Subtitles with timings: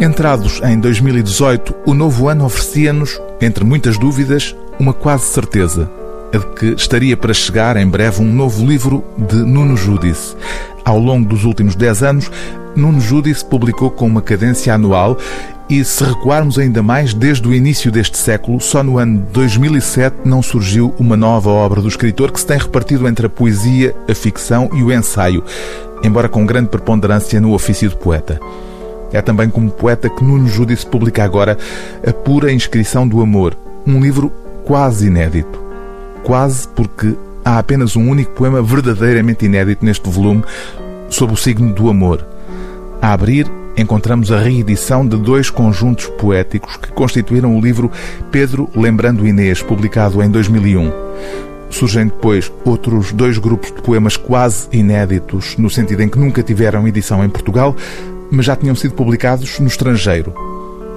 [0.00, 5.90] Entrados em 2018, o novo ano oferecia-nos, entre muitas dúvidas, uma quase certeza.
[6.32, 10.34] A de que estaria para chegar em breve um novo livro de Nuno Judice.
[10.86, 12.30] Ao longo dos últimos 10 anos,
[12.74, 15.18] Nuno Judice publicou com uma cadência anual
[15.68, 20.16] e, se recuarmos ainda mais, desde o início deste século, só no ano de 2007
[20.24, 24.14] não surgiu uma nova obra do escritor que se tem repartido entre a poesia, a
[24.14, 25.44] ficção e o ensaio,
[26.02, 28.40] embora com grande preponderância no ofício de poeta.
[29.12, 31.58] É também como poeta que Nuno Judice publica agora
[32.06, 33.56] A Pura Inscrição do Amor,
[33.86, 34.32] um livro
[34.64, 35.60] quase inédito.
[36.22, 40.44] Quase porque há apenas um único poema verdadeiramente inédito neste volume,
[41.08, 42.24] sob o signo do amor.
[43.02, 47.90] A abrir, encontramos a reedição de dois conjuntos poéticos que constituíram o livro
[48.30, 50.92] Pedro Lembrando Inês, publicado em 2001.
[51.70, 56.86] Surgem depois outros dois grupos de poemas quase inéditos, no sentido em que nunca tiveram
[56.86, 57.76] edição em Portugal,
[58.30, 60.32] mas já tinham sido publicados no estrangeiro.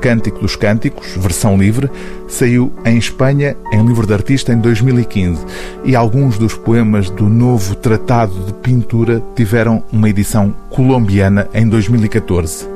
[0.00, 1.90] Cântico dos Cânticos, versão livre,
[2.28, 5.44] saiu em Espanha em livro de artista em 2015
[5.84, 12.68] e alguns dos poemas do novo Tratado de Pintura tiveram uma edição colombiana em 2014.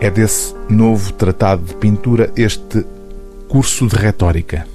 [0.00, 2.86] É desse novo Tratado de Pintura este
[3.48, 4.66] curso de retórica.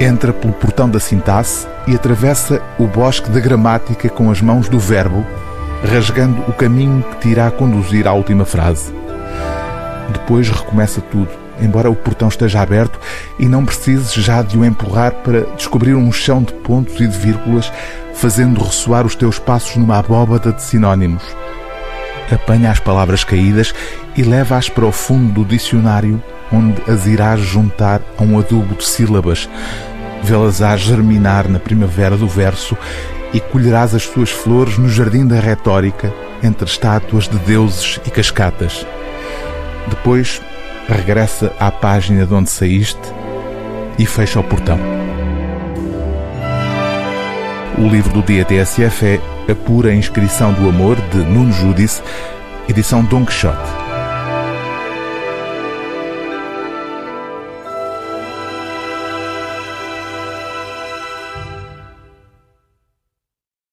[0.00, 4.78] Entra pelo portão da sintaxe e atravessa o bosque da gramática com as mãos do
[4.78, 5.24] verbo,
[5.84, 8.92] rasgando o caminho que te irá conduzir à última frase.
[10.12, 11.28] Depois recomeça tudo,
[11.60, 12.98] embora o portão esteja aberto
[13.38, 17.16] e não precises já de o empurrar para descobrir um chão de pontos e de
[17.16, 17.72] vírgulas,
[18.14, 21.22] fazendo ressoar os teus passos numa abóbada de sinónimos.
[22.30, 23.74] Apanha as palavras caídas
[24.16, 28.84] e leva-as para o fundo do dicionário, onde as irás juntar a um adubo de
[28.84, 29.48] sílabas.
[30.22, 32.76] Vê-las a germinar na primavera do verso
[33.32, 38.86] e colherás as suas flores no jardim da retórica, entre estátuas de deuses e cascatas.
[39.88, 40.40] Depois
[40.88, 43.00] regressa à página de onde saíste
[43.98, 44.78] e fecha o portão.
[47.78, 49.20] O livro do dia TSF é
[49.50, 52.02] A Pura Inscrição do Amor, de Nuno Judice,
[52.68, 53.81] edição Don Quixote.